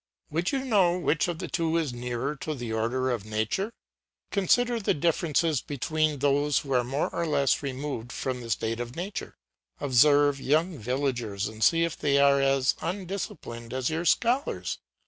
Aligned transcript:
Would 0.31 0.51
you 0.51 0.65
know 0.65 0.97
which 0.97 1.27
of 1.27 1.37
the 1.37 1.47
two 1.47 1.77
is 1.77 1.93
nearer 1.93 2.35
to 2.37 2.55
the 2.55 2.73
order 2.73 3.11
of 3.11 3.23
nature! 3.23 3.71
Consider 4.31 4.79
the 4.79 4.95
differences 4.95 5.61
between 5.61 6.17
those 6.17 6.57
who 6.57 6.73
are 6.73 6.83
more 6.83 7.09
or 7.11 7.27
less 7.27 7.61
removed 7.61 8.11
from 8.11 8.41
a 8.41 8.49
state 8.49 8.79
of 8.79 8.95
nature. 8.95 9.35
Observe 9.79 10.41
young 10.41 10.79
villagers 10.79 11.47
and 11.47 11.63
see 11.63 11.83
if 11.83 11.95
they 11.95 12.17
are 12.17 12.41
as 12.41 12.73
undisciplined 12.81 13.75
as 13.75 13.91
your 13.91 14.05
scholars. 14.05 14.79